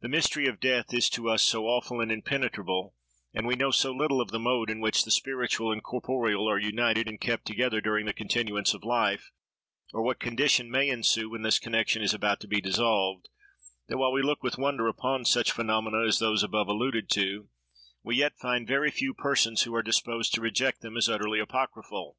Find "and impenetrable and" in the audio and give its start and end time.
2.00-3.46